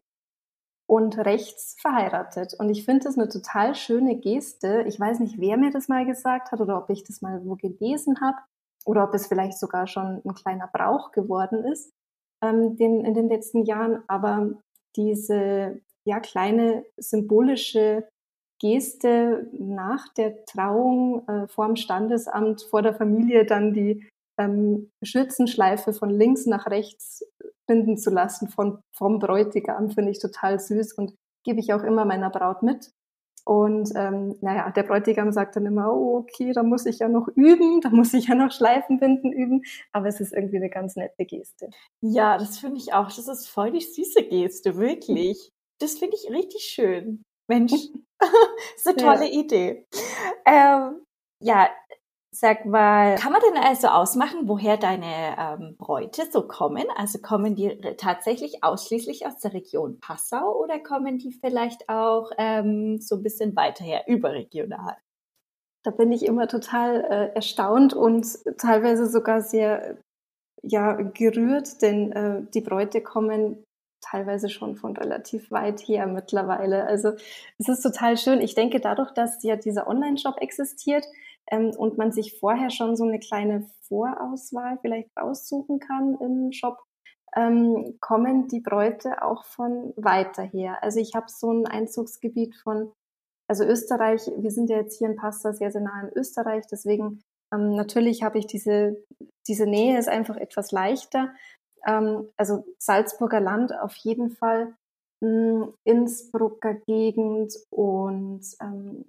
[0.88, 2.54] und rechts verheiratet.
[2.58, 4.84] Und ich finde das eine total schöne Geste.
[4.88, 7.56] Ich weiß nicht, wer mir das mal gesagt hat oder ob ich das mal wo
[7.56, 8.38] gelesen habe
[8.86, 11.92] oder ob es vielleicht sogar schon ein kleiner Brauch geworden ist
[12.42, 14.02] ähm, den, in den letzten Jahren.
[14.08, 14.52] Aber
[14.96, 18.08] diese ja kleine symbolische
[18.60, 25.92] Geste nach der Trauung äh, vor dem Standesamt, vor der Familie dann die ähm, Schürzenschleife
[25.92, 27.24] von links nach rechts
[27.66, 32.04] binden zu lassen von, vom Bräutigam, finde ich total süß und gebe ich auch immer
[32.04, 32.90] meiner Braut mit.
[33.44, 37.28] Und ähm, naja, der Bräutigam sagt dann immer, oh, okay, da muss ich ja noch
[37.28, 39.62] üben, da muss ich ja noch Schleifenbinden üben.
[39.92, 41.70] Aber es ist irgendwie eine ganz nette Geste.
[42.02, 43.06] Ja, das finde ich auch.
[43.06, 45.50] Das ist voll die süße Geste, wirklich.
[45.80, 47.22] Das finde ich richtig schön.
[47.48, 47.72] Mensch,
[48.76, 49.40] ist eine tolle ja.
[49.40, 49.86] Idee.
[50.46, 51.04] Ähm,
[51.40, 51.68] ja,
[52.30, 56.84] Sag mal, kann man denn also ausmachen, woher deine ähm, Bräute so kommen?
[56.94, 63.00] Also kommen die tatsächlich ausschließlich aus der Region Passau oder kommen die vielleicht auch ähm,
[63.00, 64.96] so ein bisschen weiterher überregional?
[65.84, 68.26] Da bin ich immer total äh, erstaunt und
[68.58, 69.96] teilweise sogar sehr
[70.62, 73.64] ja, gerührt, denn äh, die Bräute kommen
[74.00, 76.84] teilweise schon von relativ weit her mittlerweile.
[76.84, 77.12] Also
[77.58, 78.40] es ist total schön.
[78.40, 81.04] Ich denke, dadurch, dass ja dieser Online-Shop existiert,
[81.50, 86.78] ähm, und man sich vorher schon so eine kleine Vorauswahl vielleicht aussuchen kann im Shop,
[87.36, 90.82] ähm, kommen die Bräute auch von weiter her.
[90.82, 92.92] Also ich habe so ein Einzugsgebiet von,
[93.48, 97.22] also Österreich, wir sind ja jetzt hier in Pasta sehr, sehr nah in Österreich, deswegen
[97.52, 99.02] ähm, natürlich habe ich diese,
[99.46, 101.32] diese Nähe ist einfach etwas leichter.
[101.86, 104.74] Ähm, also Salzburger Land auf jeden Fall,
[105.20, 109.04] mh, hm, Innsbrucker Gegend und ähm,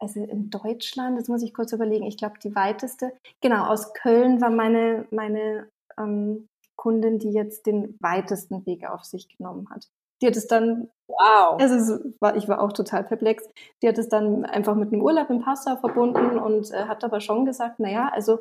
[0.00, 4.40] also in Deutschland, das muss ich kurz überlegen, ich glaube die weiteste, genau, aus Köln
[4.40, 9.88] war meine, meine ähm, Kundin, die jetzt den weitesten Weg auf sich genommen hat.
[10.22, 13.46] Die hat es dann, wow, also war, ich war auch total perplex,
[13.82, 17.20] die hat es dann einfach mit einem Urlaub in Passau verbunden und äh, hat aber
[17.20, 18.38] schon gesagt, naja, also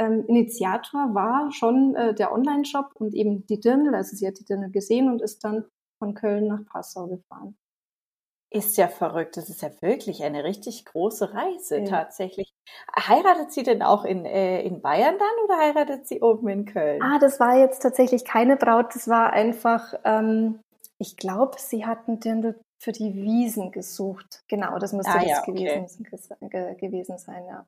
[0.00, 4.44] ähm, Initiator war schon äh, der Online-Shop und eben die Dirndl, also sie hat die
[4.44, 5.66] Dirndl gesehen und ist dann
[5.98, 7.56] von Köln nach Passau gefahren.
[8.52, 9.36] Ist ja verrückt.
[9.36, 11.84] Das ist ja wirklich eine richtig große Reise ja.
[11.84, 12.52] tatsächlich.
[12.98, 17.00] Heiratet sie denn auch in, äh, in Bayern dann oder heiratet sie oben in Köln?
[17.00, 18.94] Ah, das war jetzt tatsächlich keine Braut.
[18.94, 20.60] Das war einfach, ähm,
[20.98, 24.42] ich glaube, sie hatten den für die Wiesen gesucht.
[24.48, 25.52] Genau, das müsste ah, das ja, okay.
[25.52, 26.04] gewesen,
[26.78, 27.66] gewesen sein, ja.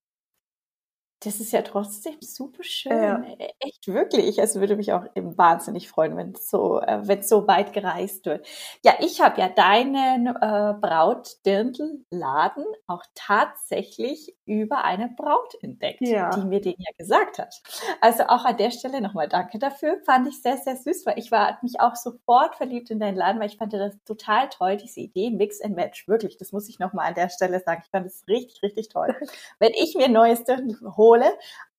[1.24, 2.92] Das ist ja trotzdem super schön.
[2.92, 3.22] Ja.
[3.38, 4.38] E, echt wirklich.
[4.38, 8.26] Es würde mich auch eben wahnsinnig freuen, wenn es so, äh, wenn so weit gereist
[8.26, 8.46] wird.
[8.85, 16.30] Ja, ich habe ja deinen äh, Brautdirndl-Laden auch tatsächlich über eine Braut entdeckt, ja.
[16.30, 17.62] die mir den ja gesagt hat.
[18.00, 19.98] Also auch an der Stelle nochmal danke dafür.
[20.04, 23.40] Fand ich sehr, sehr süß, weil ich war mich auch sofort verliebt in deinen Laden,
[23.40, 26.08] weil ich fand das total toll, diese Idee, Mix and Match.
[26.08, 27.82] Wirklich, das muss ich nochmal an der Stelle sagen.
[27.85, 29.14] Ich fand es richtig, richtig toll.
[29.61, 31.38] wenn ich mir neues Dirndl hole, hole.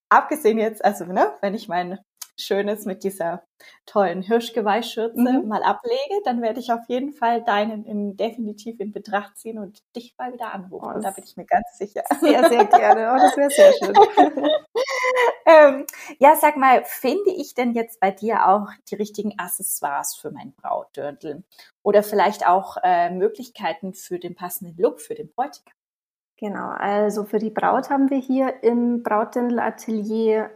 [0.09, 1.99] Abgesehen jetzt, also ne, wenn ich mein
[2.35, 3.43] Schönes mit dieser
[3.85, 5.47] tollen Hirschgeweihschürze mhm.
[5.47, 9.83] mal ablege, dann werde ich auf jeden Fall deinen in, definitiv in Betracht ziehen und
[9.95, 10.93] dich mal wieder anrufen.
[10.97, 12.03] Oh, da bin ich mir ganz sicher.
[12.19, 13.13] Sehr, sehr gerne.
[13.13, 13.93] Oh, das wäre sehr schön.
[15.45, 15.85] ähm,
[16.17, 20.53] ja, sag mal, finde ich denn jetzt bei dir auch die richtigen Accessoires für mein
[20.53, 21.43] Brautdörtel?
[21.83, 25.73] Oder vielleicht auch äh, Möglichkeiten für den passenden Look für den Bräutigam?
[26.43, 30.51] Genau, also für die Braut haben wir hier im Brautdirndl-Atelier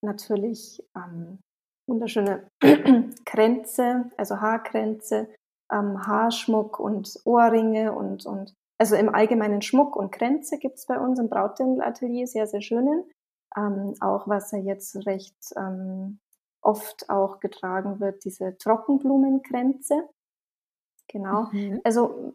[0.00, 1.40] natürlich ähm,
[1.88, 2.46] wunderschöne
[3.26, 5.28] Kränze, also Haarkränze,
[5.72, 11.00] ähm, Haarschmuck und Ohrringe und, und also im Allgemeinen Schmuck und Kränze gibt es bei
[11.00, 13.02] uns im Brautdirndl-Atelier, sehr, sehr schönen.
[13.56, 16.20] Ähm, auch was ja jetzt recht ähm,
[16.62, 20.08] oft auch getragen wird, diese Trockenblumenkränze.
[21.08, 21.48] Genau.
[21.52, 21.80] Mhm.
[21.84, 22.34] Also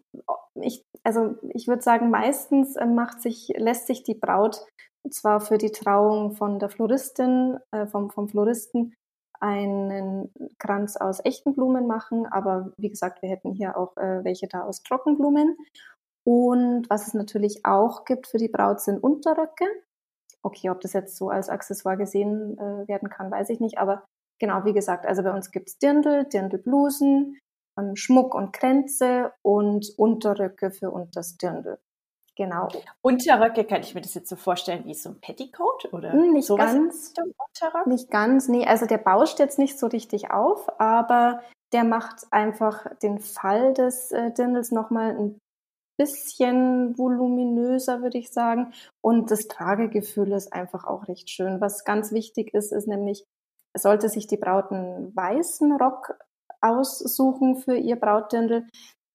[0.55, 4.65] ich, also ich würde sagen, meistens äh, macht sich, lässt sich die Braut
[5.10, 8.93] zwar für die Trauung von der Floristin, äh, vom, vom Floristen
[9.39, 14.47] einen Kranz aus echten Blumen machen, aber wie gesagt, wir hätten hier auch äh, welche
[14.47, 15.58] da aus Trockenblumen.
[16.25, 19.65] Und was es natürlich auch gibt für die Braut sind Unterröcke.
[20.43, 24.05] Okay, ob das jetzt so als Accessoire gesehen äh, werden kann, weiß ich nicht, aber
[24.39, 27.38] genau, wie gesagt, also bei uns gibt's Dirndl, Dirndlblusen,
[27.77, 31.79] ähm, Schmuck und Kränze und Unterröcke für unters Dirndl.
[32.36, 32.69] Genau.
[33.01, 36.47] Unterröcke, kann ich mir das jetzt so vorstellen wie so ein Petticoat oder hm, nicht
[36.47, 37.13] ganz.
[37.86, 41.41] Nicht ganz, nee, also der bauscht jetzt nicht so richtig auf, aber
[41.73, 45.39] der macht einfach den Fall des äh, Dirndls nochmal ein
[45.97, 48.73] bisschen voluminöser, würde ich sagen.
[49.01, 51.60] Und das Tragegefühl ist einfach auch recht schön.
[51.60, 53.25] Was ganz wichtig ist, ist nämlich,
[53.75, 56.17] sollte sich die Braut einen weißen Rock
[56.61, 58.67] aussuchen für ihr Brautdirndl,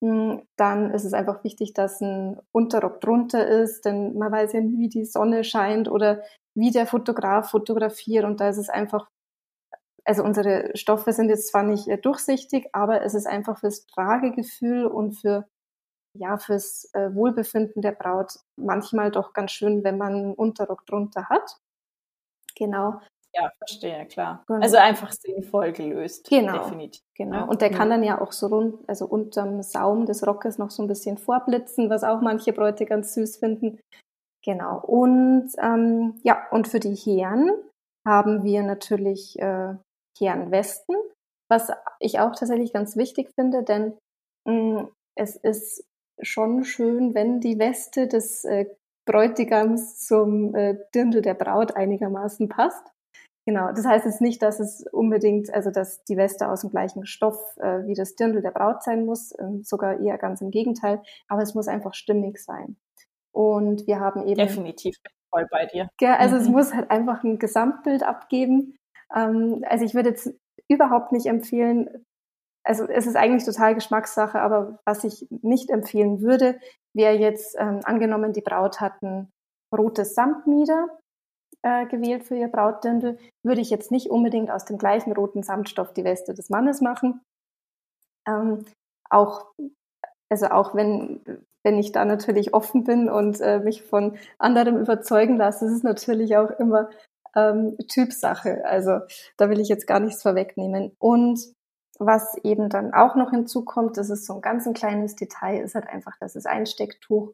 [0.03, 4.61] hm, dann ist es einfach wichtig, dass ein Unterrock drunter ist, denn man weiß ja
[4.61, 6.23] nie, wie die Sonne scheint oder
[6.55, 9.09] wie der Fotograf fotografiert und da ist es einfach,
[10.05, 14.87] also unsere Stoffe sind jetzt zwar nicht äh, durchsichtig, aber es ist einfach fürs Tragegefühl
[14.87, 15.47] und für
[16.17, 21.29] ja, fürs äh, Wohlbefinden der Braut manchmal doch ganz schön, wenn man einen Unterrock drunter
[21.29, 21.59] hat.
[22.57, 23.01] Genau.
[23.35, 24.45] Ja, verstehe, klar.
[24.47, 24.61] Genau.
[24.61, 26.29] Also einfach sinnvoll gelöst.
[26.29, 26.59] Genau.
[26.59, 27.03] Definitiv.
[27.17, 27.37] Genau.
[27.37, 27.45] Ja.
[27.45, 30.83] Und der kann dann ja auch so rund, also unterm Saum des Rockes noch so
[30.83, 33.81] ein bisschen vorblitzen, was auch manche Bräute ganz süß finden.
[34.45, 34.81] Genau.
[34.81, 37.51] Und ähm, ja, und für die Herren
[38.07, 39.75] haben wir natürlich äh,
[40.19, 40.95] Herrenwesten,
[41.51, 43.97] was ich auch tatsächlich ganz wichtig finde, denn
[44.47, 45.85] mh, mm, es ist
[46.21, 48.67] schon schön, wenn die Weste des äh,
[49.07, 52.94] Bräutigams zum äh, Dirndl der Braut einigermaßen passt.
[53.47, 57.05] Genau, das heißt jetzt nicht, dass es unbedingt, also dass die Weste aus dem gleichen
[57.05, 61.03] Stoff äh, wie das Dirndl der Braut sein muss, ähm, sogar eher ganz im Gegenteil,
[61.29, 62.77] aber es muss einfach stimmig sein.
[63.33, 64.37] Und wir haben eben.
[64.37, 64.97] Definitiv
[65.31, 65.89] voll bei dir.
[66.01, 66.43] Ja, also mhm.
[66.43, 68.77] es muss halt einfach ein Gesamtbild abgeben.
[69.15, 70.33] Ähm, also ich würde jetzt
[70.69, 72.07] überhaupt nicht empfehlen,
[72.65, 76.59] also es ist eigentlich total Geschmackssache, aber was ich nicht empfehlen würde,
[76.95, 79.31] wäre jetzt ähm, angenommen, die Braut hat ein
[79.77, 80.87] rotes Samtmieder
[81.65, 85.95] äh, gewählt für ihr Brautdirndl, würde ich jetzt nicht unbedingt aus dem gleichen roten Samtstoff
[85.95, 87.23] die Weste des Mannes machen.
[88.29, 88.67] Ähm,
[89.09, 89.47] auch,
[90.31, 91.25] also auch wenn,
[91.65, 95.83] wenn ich da natürlich offen bin und äh, mich von anderem überzeugen lasse, ist es
[95.83, 96.91] natürlich auch immer
[97.35, 98.65] ähm, Typsache.
[98.67, 99.01] Also
[99.39, 100.93] da will ich jetzt gar nichts vorwegnehmen.
[100.99, 101.41] Und
[101.99, 105.75] was eben dann auch noch hinzukommt, das ist so ein ganz ein kleines Detail, ist
[105.75, 107.33] halt einfach, dass das Einstecktuch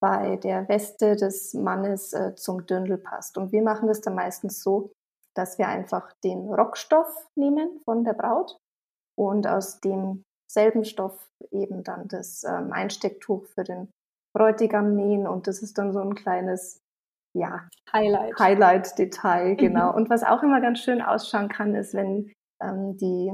[0.00, 3.36] bei der Weste des Mannes äh, zum Dirndl passt.
[3.36, 4.92] Und wir machen das dann meistens so,
[5.34, 8.58] dass wir einfach den Rockstoff nehmen von der Braut
[9.16, 13.88] und aus demselben Stoff eben dann das ähm, Einstecktuch für den
[14.34, 16.80] Bräutigam nähen und das ist dann so ein kleines
[17.34, 18.38] ja, Highlight.
[18.38, 19.90] Highlight-Detail, genau.
[19.90, 19.96] Mhm.
[19.96, 23.32] Und was auch immer ganz schön ausschauen kann, ist, wenn ähm, die,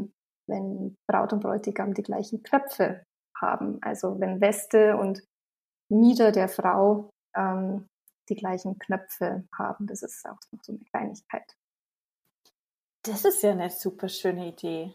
[0.48, 3.02] wenn Braut und Bräutigam die gleichen Knöpfe
[3.36, 3.78] haben.
[3.82, 5.22] Also wenn Weste und
[5.88, 7.88] Mieder der Frau ähm,
[8.28, 9.86] die gleichen Knöpfe haben.
[9.86, 11.56] Das ist auch noch so eine Kleinigkeit.
[13.02, 14.94] Das ist ja eine super schöne Idee.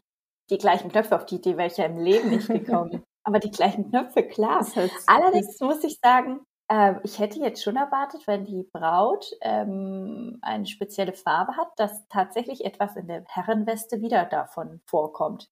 [0.49, 3.03] Die gleichen Knöpfe, auf die Idee wäre ich ja im Leben nicht gekommen.
[3.23, 4.65] Aber die gleichen Knöpfe, klar.
[5.05, 10.65] Allerdings muss ich sagen, äh, ich hätte jetzt schon erwartet, wenn die Braut ähm, eine
[10.65, 15.49] spezielle Farbe hat, dass tatsächlich etwas in der Herrenweste wieder davon vorkommt.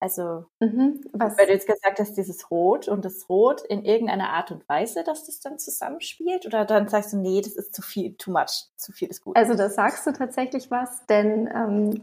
[0.00, 1.36] Also, mhm, was?
[1.36, 5.02] weil du jetzt gesagt hast, dieses Rot und das Rot in irgendeiner Art und Weise,
[5.02, 6.46] dass das dann zusammenspielt?
[6.46, 9.36] Oder dann sagst du, nee, das ist zu viel, too much, zu viel ist gut?
[9.36, 12.02] Also, da sagst du tatsächlich was, denn ähm,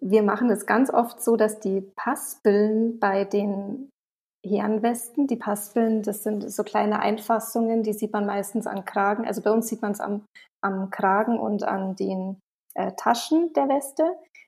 [0.00, 3.90] wir machen es ganz oft so, dass die Paspeln bei den
[4.44, 9.26] Herrenwesten, die Paspeln, das sind so kleine Einfassungen, die sieht man meistens an Kragen.
[9.26, 10.26] Also bei uns sieht man es am,
[10.60, 12.38] am Kragen und an den
[12.74, 14.04] äh, Taschen der Weste.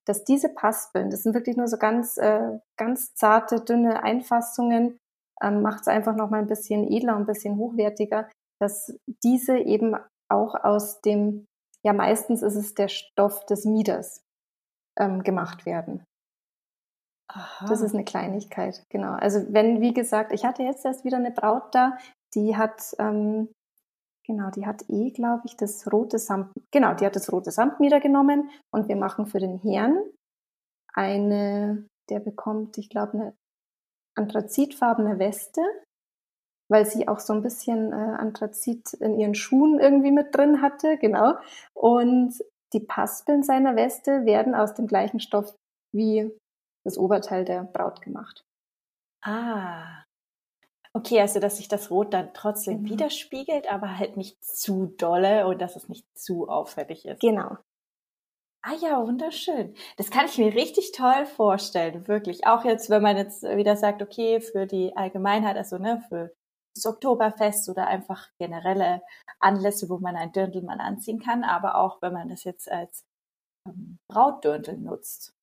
[0.06, 4.98] Dass diese Paspeln, das sind wirklich nur so ganz, äh, ganz zarte, dünne Einfassungen,
[5.42, 8.28] ähm, macht es einfach noch mal ein bisschen edler und ein bisschen hochwertiger,
[8.60, 9.96] dass diese eben
[10.30, 11.46] auch aus dem,
[11.84, 14.22] ja meistens ist es der Stoff des Mieders
[14.98, 16.04] ähm, gemacht werden.
[17.28, 17.66] Aha.
[17.68, 19.12] Das ist eine Kleinigkeit, genau.
[19.12, 21.98] Also wenn, wie gesagt, ich hatte jetzt erst wieder eine Braut da,
[22.34, 23.52] die hat, ähm,
[24.26, 28.00] genau, die hat eh, glaube ich, das rote Samt, genau, die hat das rote Samtmieder
[28.00, 29.96] genommen und wir machen für den Herrn
[30.92, 33.36] eine, der bekommt, ich glaube, eine
[34.16, 35.60] anthrazitfarbene Weste,
[36.70, 40.96] weil sie auch so ein bisschen äh, Anthrazit in ihren Schuhen irgendwie mit drin hatte,
[40.98, 41.34] genau.
[41.74, 42.34] Und
[42.72, 45.54] die Paspeln seiner Weste werden aus dem gleichen Stoff
[45.94, 46.36] wie
[46.84, 48.42] das Oberteil der Braut gemacht.
[49.22, 50.05] Ah.
[50.96, 52.94] Okay, also dass sich das Rot dann trotzdem genau.
[52.94, 57.20] widerspiegelt, aber halt nicht zu dolle und dass es nicht zu auffällig ist.
[57.20, 57.58] Genau.
[58.62, 59.74] Ah ja, wunderschön.
[59.98, 62.46] Das kann ich mir richtig toll vorstellen, wirklich.
[62.46, 66.34] Auch jetzt, wenn man jetzt wieder sagt, okay, für die Allgemeinheit, also ne, für
[66.74, 69.02] das Oktoberfest oder einfach generelle
[69.38, 73.04] Anlässe, wo man ein Dirndl mal anziehen kann, aber auch wenn man das jetzt als
[73.68, 75.35] ähm, Brautdirndl nutzt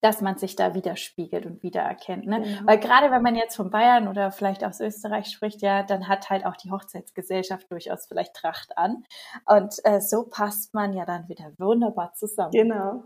[0.00, 2.26] dass man sich da widerspiegelt und wiedererkennt.
[2.26, 2.42] Ne?
[2.42, 2.60] Genau.
[2.64, 6.30] Weil gerade wenn man jetzt von Bayern oder vielleicht aus Österreich spricht, ja, dann hat
[6.30, 9.04] halt auch die Hochzeitsgesellschaft durchaus vielleicht Tracht an.
[9.46, 12.52] Und äh, so passt man ja dann wieder wunderbar zusammen.
[12.52, 13.04] Genau.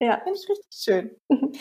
[0.00, 0.20] Ja.
[0.20, 1.16] Finde ich richtig schön.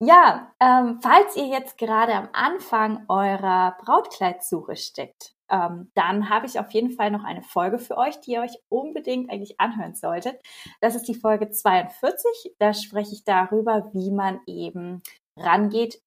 [0.00, 6.58] ja, ähm, falls ihr jetzt gerade am Anfang eurer Brautkleidsuche steckt, ähm, dann habe ich
[6.58, 10.40] auf jeden Fall noch eine Folge für euch, die ihr euch unbedingt eigentlich anhören solltet.
[10.80, 12.54] Das ist die Folge 42.
[12.58, 15.02] Da spreche ich darüber, wie man eben
[15.38, 16.00] rangeht,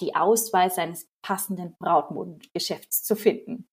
[0.00, 3.66] die Auswahl seines passenden Brautmodengeschäfts zu finden.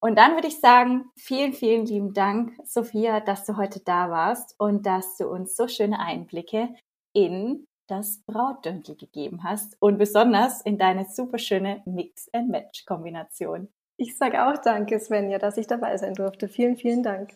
[0.00, 4.54] Und dann würde ich sagen, vielen, vielen lieben Dank, Sophia, dass du heute da warst
[4.58, 6.74] und dass du uns so schöne Einblicke
[7.14, 13.68] in das Brautdünkel gegeben hast und besonders in deine super schöne Mix-and-Match-Kombination.
[13.98, 16.48] Ich sage auch danke, Svenja, dass ich dabei sein durfte.
[16.48, 17.30] Vielen, vielen Dank.